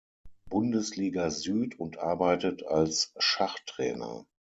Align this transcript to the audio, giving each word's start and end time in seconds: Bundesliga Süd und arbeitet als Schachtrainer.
Bundesliga 0.49 1.29
Süd 1.29 1.79
und 1.79 1.99
arbeitet 1.99 2.65
als 2.65 3.13
Schachtrainer. 3.19 4.25